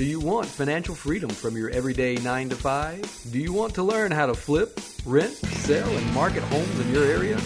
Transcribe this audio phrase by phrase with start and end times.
[0.00, 3.26] Do you want financial freedom from your everyday 9 to 5?
[3.32, 7.04] Do you want to learn how to flip, rent, sell, and market homes in your
[7.04, 7.38] area?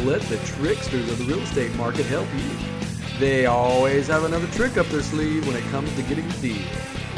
[0.00, 3.18] Let the tricksters of the real estate market help you.
[3.18, 6.62] They always have another trick up their sleeve when it comes to getting the deal.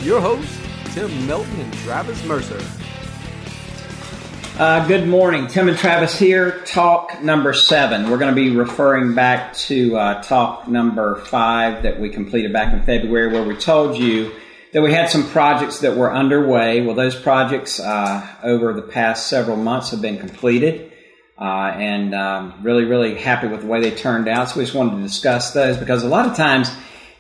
[0.05, 0.57] Your hosts,
[0.95, 2.65] Tim Melton and Travis Mercer.
[4.61, 5.49] Uh, good morning.
[5.49, 6.61] Tim and Travis here.
[6.61, 8.09] Talk number seven.
[8.11, 12.73] We're going to be referring back to uh, talk number five that we completed back
[12.73, 14.31] in February, where we told you
[14.73, 16.83] that we had some projects that were underway.
[16.83, 20.93] Well, those projects uh, over the past several months have been completed.
[21.41, 24.51] Uh, and um, really, really happy with the way they turned out.
[24.51, 26.69] So we just wanted to discuss those because a lot of times,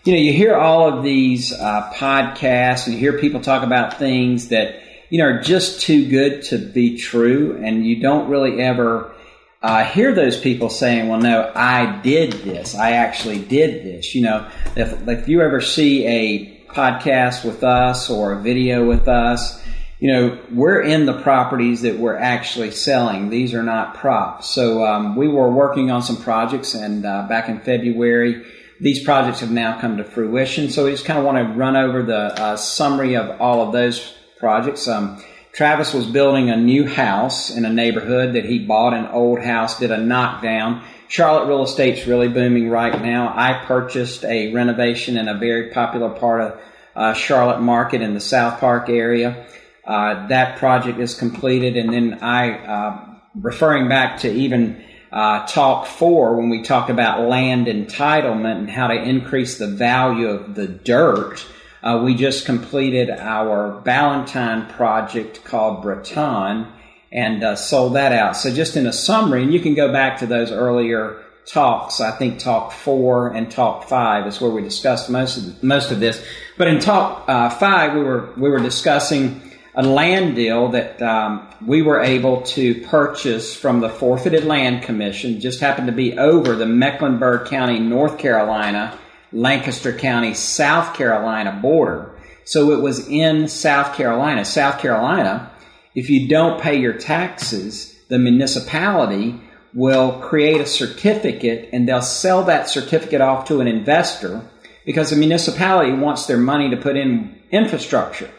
[0.04, 3.98] you know, you hear all of these uh, podcasts and you hear people talk about
[3.98, 7.60] things that, you know, are just too good to be true.
[7.62, 9.14] And you don't really ever
[9.62, 12.74] uh, hear those people saying, well, no, I did this.
[12.74, 14.16] I actually did this.
[14.16, 19.08] You know, if, if you ever see a podcast with us or a video with
[19.08, 19.60] us,
[19.98, 23.30] you know, we're in the properties that we're actually selling.
[23.30, 24.48] These are not props.
[24.48, 28.44] So um, we were working on some projects, and uh, back in February,
[28.80, 30.70] these projects have now come to fruition.
[30.70, 33.72] So we just kind of want to run over the uh, summary of all of
[33.72, 34.86] those projects.
[34.86, 35.20] Um,
[35.52, 39.80] Travis was building a new house in a neighborhood that he bought an old house,
[39.80, 40.84] did a knockdown.
[41.08, 43.32] Charlotte real estate's really booming right now.
[43.34, 46.60] I purchased a renovation in a very popular part of
[46.94, 49.46] uh, Charlotte Market in the South Park area.
[49.86, 55.86] Uh, that project is completed, and then I, uh, referring back to even uh, talk
[55.86, 60.68] four when we talk about land entitlement and how to increase the value of the
[60.68, 61.42] dirt.
[61.82, 66.66] Uh, we just completed our Ballantyne project called Breton
[67.10, 68.36] and uh, sold that out.
[68.36, 72.00] So just in a summary, and you can go back to those earlier talks.
[72.00, 76.00] I think talk four and talk five is where we discussed most of most of
[76.00, 76.24] this.
[76.56, 79.42] But in talk uh, five, we were we were discussing
[79.74, 85.40] a land deal that um, we were able to purchase from the forfeited land commission.
[85.40, 88.98] Just happened to be over the Mecklenburg County, North Carolina,
[89.32, 92.14] Lancaster County, South Carolina border.
[92.44, 94.44] So it was in South Carolina.
[94.44, 95.50] South Carolina,
[95.98, 99.34] if you don't pay your taxes, the municipality
[99.74, 104.48] will create a certificate and they'll sell that certificate off to an investor
[104.86, 108.30] because the municipality wants their money to put in infrastructure.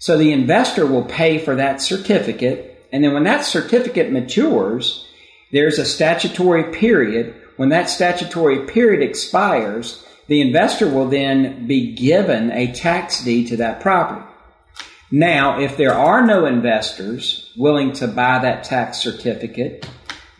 [0.00, 5.06] So the investor will pay for that certificate, and then when that certificate matures,
[5.52, 7.36] there's a statutory period.
[7.56, 13.58] When that statutory period expires, the investor will then be given a tax deed to
[13.58, 14.26] that property.
[15.10, 19.88] Now, if there are no investors willing to buy that tax certificate,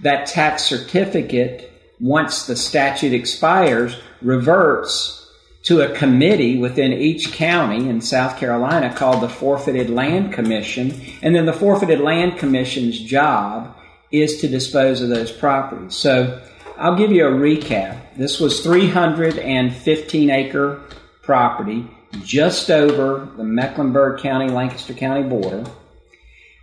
[0.02, 5.30] that tax certificate, once the statute expires, reverts
[5.62, 11.00] to a committee within each county in South Carolina called the Forfeited Land Commission.
[11.22, 13.76] And then the Forfeited Land Commission's job
[14.10, 15.94] is to dispose of those properties.
[15.94, 16.40] So
[16.76, 17.98] I'll give you a recap.
[18.16, 20.80] This was 315 acre
[21.22, 21.88] property
[22.22, 25.64] just over the Mecklenburg County, Lancaster County border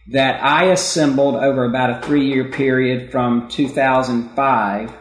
[0.07, 4.93] that I assembled over about a three year period from 2005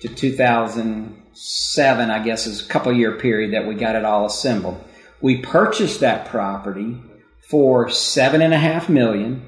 [0.00, 4.84] to 2007, I guess is a couple year period that we got it all assembled.
[5.20, 6.96] We purchased that property
[7.48, 9.42] for seven and a half million.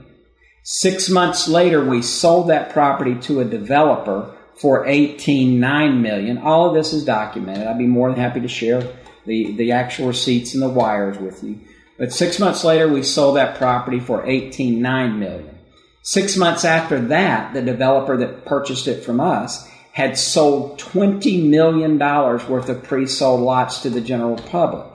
[0.64, 6.38] Six months later, we sold that property to a developer for eighteen nine million.
[6.38, 7.66] All of this is documented.
[7.66, 8.82] I'd be more than happy to share
[9.26, 11.60] the, the actual receipts and the wires with you.
[11.98, 15.58] But six months later, we sold that property for eighteen nine million.
[16.02, 21.98] Six months after that, the developer that purchased it from us had sold $20 million
[21.98, 24.86] worth of pre-sold lots to the general public.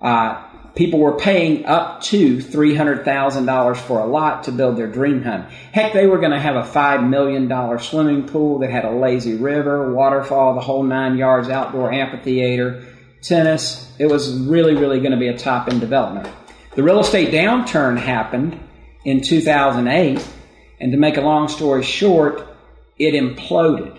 [0.00, 5.46] Uh, people were paying up to $300,000 for a lot to build their dream home.
[5.72, 9.34] Heck, they were going to have a $5 million swimming pool that had a lazy
[9.34, 12.86] river, waterfall, the whole nine yards, outdoor amphitheater,
[13.22, 13.92] tennis.
[13.98, 16.28] It was really, really going to be a top end development.
[16.74, 18.58] The real estate downturn happened
[19.04, 20.26] in 2008,
[20.80, 22.46] and to make a long story short,
[22.98, 23.98] it imploded.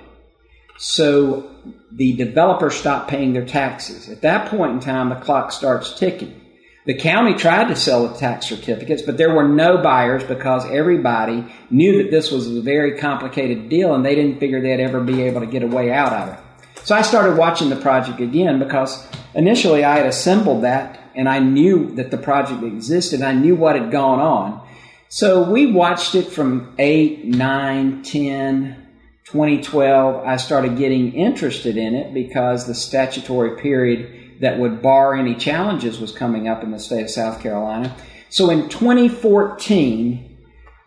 [0.77, 1.51] So
[1.91, 4.09] the developers stopped paying their taxes.
[4.09, 6.41] At that point in time, the clock starts ticking.
[6.85, 11.45] The county tried to sell the tax certificates, but there were no buyers because everybody
[11.69, 15.21] knew that this was a very complicated deal and they didn't figure they'd ever be
[15.21, 16.39] able to get a way out of it.
[16.83, 21.39] So I started watching the project again because initially I had assembled that and I
[21.39, 23.21] knew that the project existed.
[23.21, 24.67] I knew what had gone on.
[25.09, 28.87] So we watched it from 8, 9, 10,
[29.25, 30.25] 2012.
[30.25, 35.99] I started getting interested in it because the statutory period that would bar any challenges
[35.99, 37.95] was coming up in the state of South Carolina.
[38.29, 40.37] So in 2014,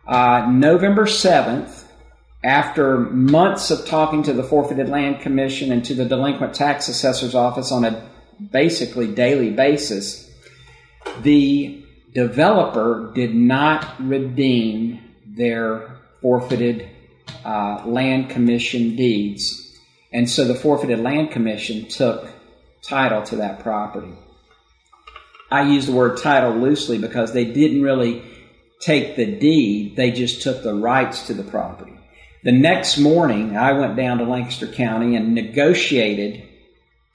[0.06, 1.83] uh, November 7th,
[2.44, 7.34] after months of talking to the Forfeited Land Commission and to the Delinquent Tax Assessor's
[7.34, 8.06] Office on a
[8.52, 10.30] basically daily basis,
[11.22, 11.82] the
[12.12, 16.88] developer did not redeem their forfeited
[17.44, 19.78] uh, land commission deeds.
[20.12, 22.28] And so the forfeited land commission took
[22.82, 24.12] title to that property.
[25.50, 28.22] I use the word title loosely because they didn't really
[28.80, 31.93] take the deed, they just took the rights to the property.
[32.44, 36.46] The next morning, I went down to Lancaster County and negotiated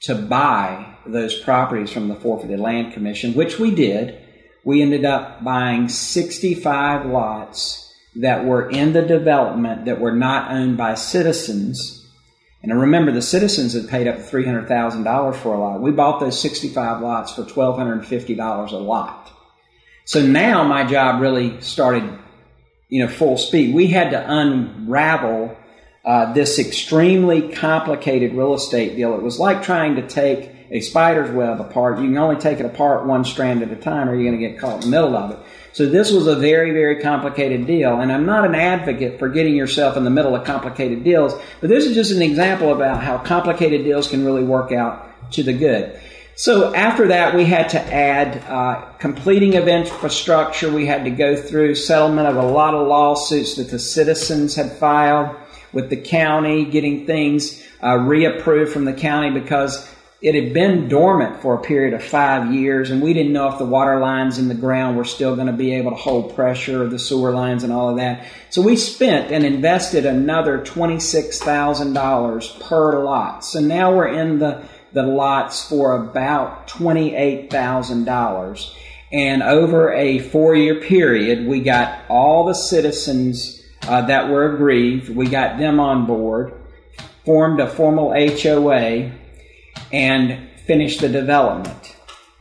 [0.02, 4.20] to buy those properties from the Forfeited Land Commission, which we did.
[4.66, 10.76] We ended up buying 65 lots that were in the development that were not owned
[10.76, 12.00] by citizens
[12.62, 15.82] and I remember the citizens had paid up to $300,000 for a lot.
[15.82, 19.32] We bought those 65 lots for $1,250 a lot.
[20.04, 22.20] So now my job really started,
[22.90, 23.74] you know, full speed.
[23.74, 25.56] We had to unravel
[26.04, 29.14] uh, this extremely complicated real estate deal.
[29.14, 32.00] It was like trying to take a spider's web apart.
[32.00, 34.48] You can only take it apart one strand at a time or you're going to
[34.48, 35.40] get caught in the middle of it.
[35.74, 38.00] So this was a very, very complicated deal.
[38.00, 41.70] And I'm not an advocate for getting yourself in the middle of complicated deals, but
[41.70, 45.54] this is just an example about how complicated deals can really work out to the
[45.54, 46.00] good.
[46.40, 50.72] So after that, we had to add uh, completing of infrastructure.
[50.72, 54.72] We had to go through settlement of a lot of lawsuits that the citizens had
[54.72, 55.36] filed
[55.74, 59.86] with the county, getting things uh, reapproved from the county because
[60.22, 63.58] it had been dormant for a period of five years, and we didn't know if
[63.58, 66.88] the water lines in the ground were still going to be able to hold pressure,
[66.88, 68.26] the sewer lines, and all of that.
[68.50, 73.44] So we spent and invested another $26,000 per lot.
[73.44, 74.64] So now we're in the,
[74.94, 78.74] the lots for about $28,000.
[79.12, 85.10] And over a four year period, we got all the citizens uh, that were aggrieved,
[85.10, 86.54] we got them on board,
[87.26, 89.12] formed a formal HOA
[89.92, 91.96] and finished the development.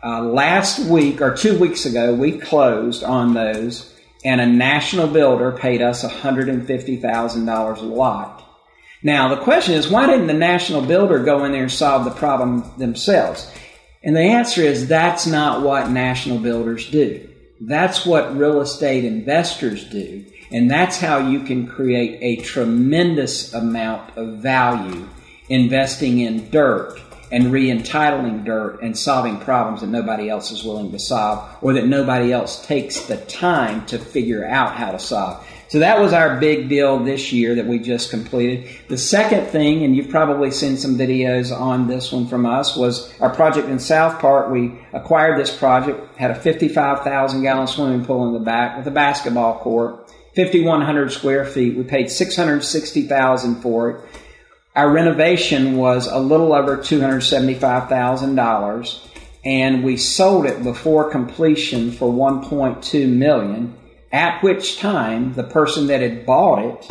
[0.04, 3.94] Uh, last week or two weeks ago, we closed on those,
[4.24, 8.47] and a national builder paid us $150,000 a lot.
[9.02, 12.10] Now, the question is, why didn't the national builder go in there and solve the
[12.10, 13.50] problem themselves?
[14.02, 17.28] And the answer is that's not what national builders do.
[17.60, 20.24] That's what real estate investors do.
[20.50, 25.08] And that's how you can create a tremendous amount of value
[25.48, 30.98] investing in dirt and re-entitling dirt and solving problems that nobody else is willing to
[30.98, 35.46] solve or that nobody else takes the time to figure out how to solve.
[35.68, 38.70] So that was our big deal this year that we just completed.
[38.88, 43.12] The second thing, and you've probably seen some videos on this one from us, was
[43.20, 44.50] our project in South Park.
[44.50, 48.90] We acquired this project, had a 55,000 gallon swimming pool in the back with a
[48.90, 51.76] basketball court, 5,100 square feet.
[51.76, 54.00] We paid 660,000 for it.
[54.74, 59.00] Our renovation was a little over $275,000
[59.44, 63.74] and we sold it before completion for 1.2 million
[64.12, 66.90] at which time the person that had bought it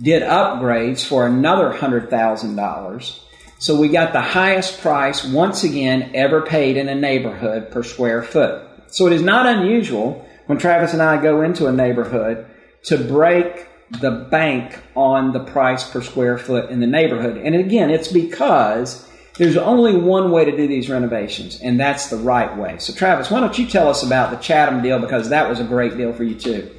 [0.00, 3.18] did upgrades for another $100,000
[3.58, 8.22] so we got the highest price once again ever paid in a neighborhood per square
[8.22, 12.46] foot so it is not unusual when Travis and I go into a neighborhood
[12.84, 13.68] to break
[14.00, 17.36] the bank on the price per square foot in the neighborhood.
[17.36, 22.16] And again, it's because there's only one way to do these renovations, and that's the
[22.16, 22.76] right way.
[22.78, 25.64] So, Travis, why don't you tell us about the Chatham deal because that was a
[25.64, 26.70] great deal for you too.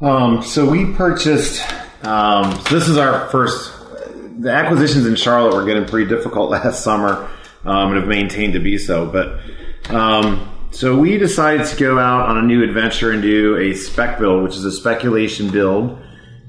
[0.00, 1.62] Um, so we purchased.
[2.04, 3.74] Um, so this is our first.
[4.38, 7.28] The acquisitions in Charlotte were getting pretty difficult last summer,
[7.64, 9.06] um, and have maintained to be so.
[9.06, 9.40] But
[9.94, 14.18] um, so we decided to go out on a new adventure and do a spec
[14.18, 15.98] build, which is a speculation build.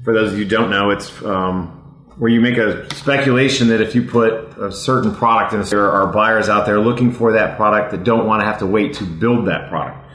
[0.04, 1.79] For those of you who don't know, it's um,
[2.20, 6.12] where you make a speculation that if you put a certain product in, there are
[6.12, 9.04] buyers out there looking for that product that don't want to have to wait to
[9.04, 10.06] build that product.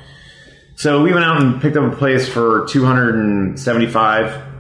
[0.75, 4.59] So we went out and picked up a place for two hundred and seventy-five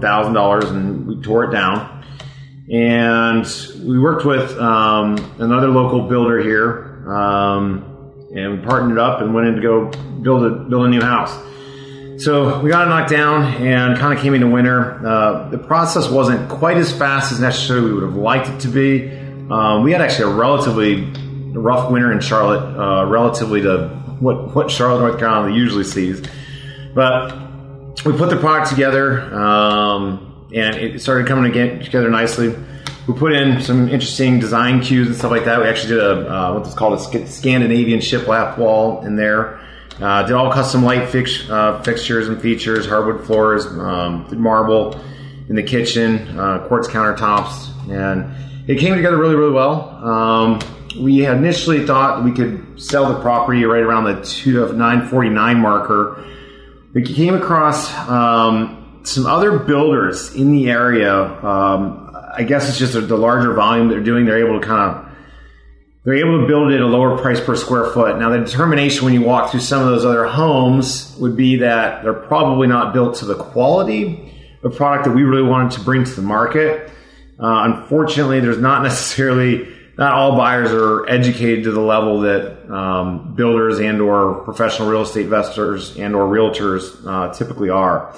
[0.00, 2.04] thousand um, dollars, and we tore it down.
[2.68, 3.46] And
[3.84, 7.08] we worked with um, another local builder here.
[7.08, 7.84] Um,
[8.34, 9.90] and we partnered up and went in to go
[10.22, 11.32] build a build a new house.
[12.18, 15.04] So we got it knocked down and kind of came into winter.
[15.04, 18.68] Uh, the process wasn't quite as fast as necessarily we would have liked it to
[18.68, 19.10] be.
[19.50, 21.02] Um, we had actually a relatively
[21.52, 23.88] rough winter in Charlotte, uh, relatively to
[24.20, 26.22] what what Charlotte, North Carolina usually sees.
[26.94, 27.32] But
[28.04, 32.54] we put the product together, um, and it started coming together nicely.
[33.06, 35.60] we put in some interesting design cues and stuff like that.
[35.60, 39.60] We actually did a uh, what's called a Scandinavian shiplap wall in there.
[40.00, 45.00] Uh, did all custom light fix, uh, fixtures and features, hardwood floors, um, did marble
[45.48, 48.34] in the kitchen, uh, quartz countertops, and
[48.68, 49.90] it came together really, really well.
[50.04, 50.58] Um,
[50.98, 56.24] we initially thought we could sell the property right around the two of 949 marker.
[56.92, 61.14] We came across um, some other builders in the area.
[61.14, 64.24] Um, I guess it's just the larger volume they're doing.
[64.24, 65.13] They're able to kind of
[66.04, 68.18] they're able to build it at a lower price per square foot.
[68.18, 72.02] Now, the determination when you walk through some of those other homes would be that
[72.02, 74.32] they're probably not built to the quality
[74.62, 76.90] of product that we really wanted to bring to the market.
[77.38, 83.34] Uh, unfortunately, there's not necessarily not all buyers are educated to the level that um,
[83.34, 88.14] builders and or professional real estate investors and or realtors uh, typically are.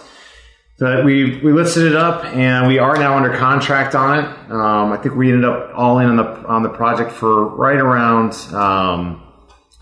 [0.79, 4.51] So we we listed it up, and we are now under contract on it.
[4.51, 7.79] Um, I think we ended up all in on the on the project for right
[7.79, 8.35] around.
[8.53, 9.23] Um,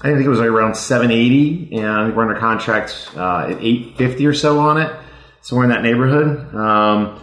[0.00, 4.60] I think it was around 780, and we're under contract uh, at 850 or so
[4.60, 4.94] on it,
[5.40, 6.54] somewhere in that neighborhood.
[6.54, 7.20] Um,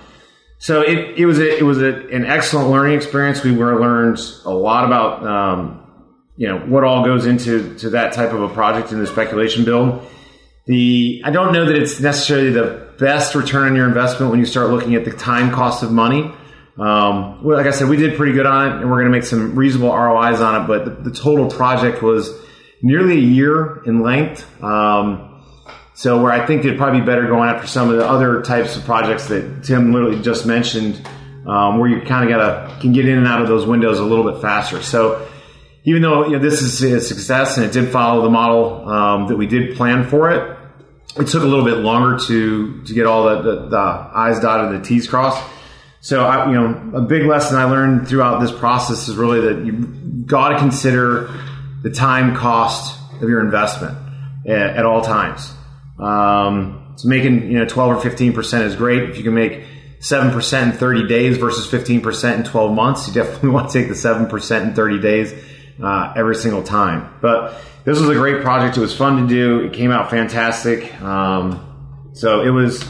[0.58, 3.42] so it, it was a, it was a, an excellent learning experience.
[3.42, 8.12] We were learned a lot about um, you know what all goes into to that
[8.12, 10.06] type of a project in the speculation build.
[10.66, 14.46] The I don't know that it's necessarily the best return on your investment when you
[14.46, 16.32] start looking at the time cost of money.
[16.78, 19.18] Um, well, like I said, we did pretty good on it, and we're going to
[19.18, 20.68] make some reasonable ROIs on it.
[20.68, 22.34] But the, the, total project was
[22.82, 24.46] nearly a year in length.
[24.64, 25.44] Um,
[25.94, 28.78] so, where I think it'd probably be better going after some of the other types
[28.78, 31.06] of projects that Tim literally just mentioned,
[31.46, 34.00] um, where you kind of got to can get in and out of those windows
[34.00, 34.82] a little bit faster.
[34.82, 35.28] So,
[35.84, 39.28] even though you know this is a success and it did follow the model um,
[39.28, 40.58] that we did plan for it,
[41.18, 44.74] it took a little bit longer to to get all the, the, the I's dotted
[44.74, 45.44] and the T's crossed.
[46.04, 49.66] So, I, you know, a big lesson I learned throughout this process is really that
[49.66, 49.74] you
[50.26, 51.30] got to consider
[51.84, 53.96] the time cost of your investment
[54.48, 55.54] at, at all times.
[56.00, 59.10] Um, so making you know 12 or 15 percent is great.
[59.10, 59.64] If you can make
[60.00, 63.80] seven percent in 30 days versus 15 percent in 12 months, you definitely want to
[63.80, 65.34] take the seven percent in 30 days
[65.82, 67.14] uh, every single time.
[67.22, 68.78] But this was a great project.
[68.78, 69.60] It was fun to do.
[69.62, 71.02] It came out fantastic.
[71.02, 72.84] Um, so it was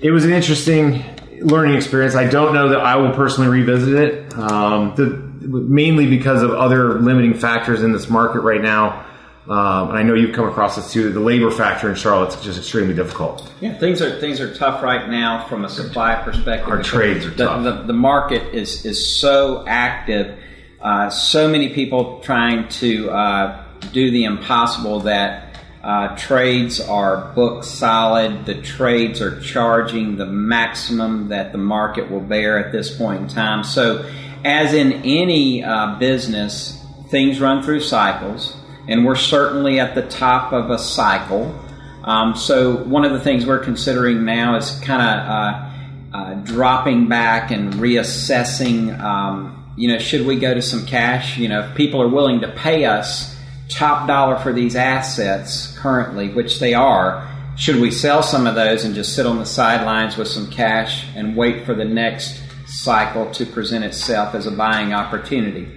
[0.00, 1.04] it was an interesting
[1.40, 2.14] learning experience.
[2.14, 4.34] I don't know that I will personally revisit it.
[4.34, 9.04] Um, the, mainly because of other limiting factors in this market right now.
[9.48, 11.12] Um, and I know you've come across this too.
[11.12, 13.52] The labor factor in Charlotte's just extremely difficult.
[13.60, 16.68] Yeah, things are things are tough right now from a supply perspective.
[16.68, 17.62] Our trades are the, tough.
[17.62, 20.36] The, the market is is so active.
[20.80, 25.46] Uh, so many people trying to uh, do the impossible that
[25.82, 28.44] uh, trades are booked solid.
[28.44, 33.28] The trades are charging the maximum that the market will bear at this point in
[33.28, 33.62] time.
[33.62, 34.04] So,
[34.44, 38.56] as in any uh, business, things run through cycles,
[38.88, 41.56] and we're certainly at the top of a cycle.
[42.02, 47.08] Um, so, one of the things we're considering now is kind of uh, uh, dropping
[47.08, 48.98] back and reassessing.
[49.00, 51.38] Um, you know, should we go to some cash?
[51.38, 53.36] You know, if people are willing to pay us
[53.68, 58.84] top dollar for these assets currently, which they are, should we sell some of those
[58.84, 63.30] and just sit on the sidelines with some cash and wait for the next cycle
[63.32, 65.68] to present itself as a buying opportunity?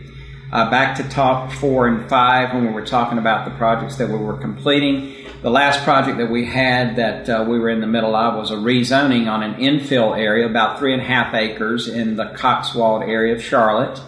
[0.51, 4.09] Uh, back to top four and five when we were talking about the projects that
[4.09, 5.18] we were completing.
[5.41, 8.51] The last project that we had that uh, we were in the middle of was
[8.51, 13.03] a rezoning on an infill area, about three and a half acres in the Cotswold
[13.03, 14.01] area of Charlotte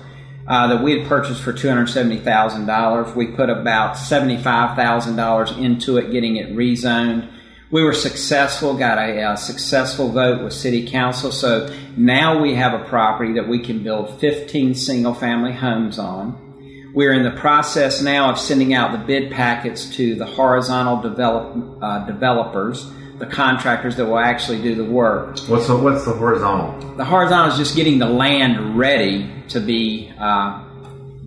[0.46, 3.16] uh, that we had purchased for $270,000.
[3.16, 7.32] We put about $75,000 into it, getting it rezoned.
[7.70, 11.32] We were successful, got a, a, successful vote with City Council.
[11.32, 16.51] So now we have a property that we can build 15 single family homes on.
[16.94, 21.78] We're in the process now of sending out the bid packets to the horizontal develop,
[21.82, 25.38] uh, developers the contractors that will actually do the work.
[25.48, 26.96] What's the what's the horizontal?
[26.96, 30.64] The horizontal is just getting the land ready to be uh,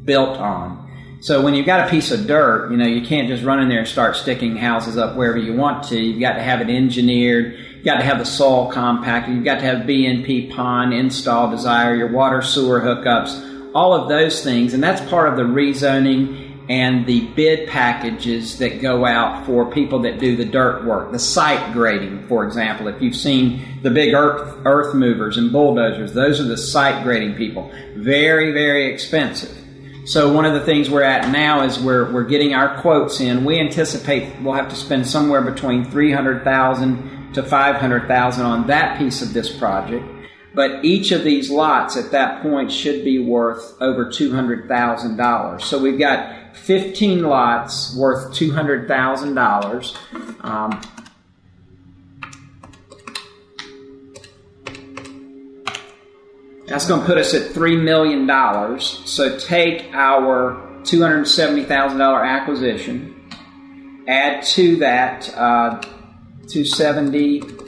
[0.05, 0.83] built on.
[1.21, 3.69] So when you've got a piece of dirt, you know you can't just run in
[3.69, 5.99] there and start sticking houses up wherever you want to.
[5.99, 7.59] You've got to have it engineered.
[7.77, 9.37] You've got to have the soil compacted.
[9.37, 14.43] You've got to have BMP pond install desire your water sewer hookups, all of those
[14.43, 19.71] things, and that's part of the rezoning and the bid packages that go out for
[19.71, 22.89] people that do the dirt work, the site grading, for example.
[22.89, 27.35] If you've seen the big earth, earth movers and bulldozers, those are the site grading
[27.35, 27.71] people.
[27.97, 29.55] Very, very expensive.
[30.07, 33.45] So one of the things we're at now is we're, we're getting our quotes in.
[33.45, 39.33] We anticipate we'll have to spend somewhere between 300000 to 500000 on that piece of
[39.33, 40.05] this project.
[40.55, 45.61] But each of these lots at that point should be worth over $200,000.
[45.61, 50.45] So we've got 15 lots worth $200,000.
[50.45, 50.81] Um,
[56.67, 58.29] that's going to put us at $3 million.
[58.81, 63.29] So take our $270,000 acquisition,
[64.07, 65.81] add to that uh,
[66.47, 67.64] 270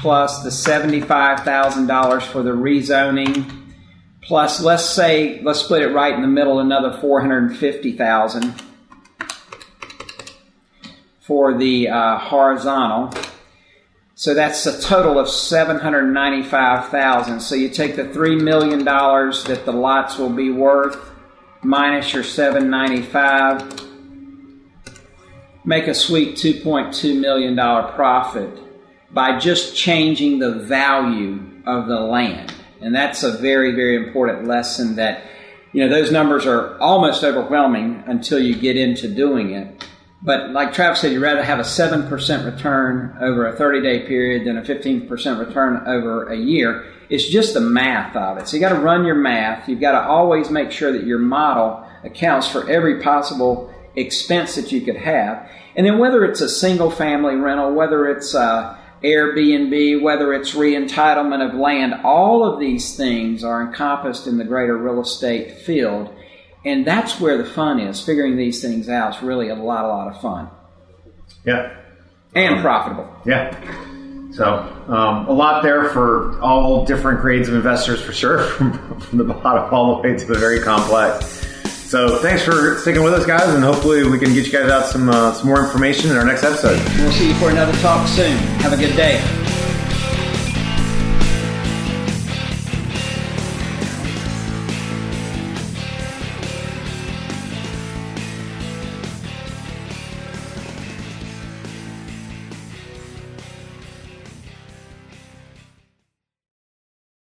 [0.00, 3.64] plus the $75,000 for the rezoning
[4.22, 8.62] plus let's say let's split it right in the middle another 450,000
[11.20, 13.12] for the uh, horizontal.
[14.14, 19.72] So that's a total of 795,000 so you take the 3 million dollars that the
[19.72, 20.98] lots will be worth
[21.62, 23.86] minus your 795
[25.64, 28.67] make a sweet 2.2 million dollar profit
[29.10, 32.52] by just changing the value of the land.
[32.80, 35.24] And that's a very, very important lesson that,
[35.72, 39.86] you know, those numbers are almost overwhelming until you get into doing it.
[40.20, 44.46] But like Travis said, you'd rather have a 7% return over a 30 day period
[44.46, 46.84] than a 15% return over a year.
[47.08, 48.48] It's just the math of it.
[48.48, 49.68] So you got to run your math.
[49.68, 54.72] You've got to always make sure that your model accounts for every possible expense that
[54.72, 55.48] you could have.
[55.76, 61.48] And then whether it's a single family rental, whether it's uh, Airbnb, whether it's re-entitlement
[61.48, 66.14] of land, all of these things are encompassed in the greater real estate field.
[66.64, 68.04] And that's where the fun is.
[68.04, 70.50] Figuring these things out is really a lot, a lot of fun.
[71.44, 71.76] Yeah.
[72.34, 73.08] And profitable.
[73.24, 73.56] Yeah.
[74.32, 74.44] So
[74.88, 79.24] um, a lot there for all different grades of investors for sure, from, from the
[79.24, 81.37] bottom all the way to the very complex.
[81.88, 84.84] So thanks for sticking with us, guys, and hopefully we can get you guys out
[84.88, 86.78] some uh, some more information in our next episode.
[86.98, 88.36] We'll see you for another talk soon.
[88.60, 89.37] Have a good day.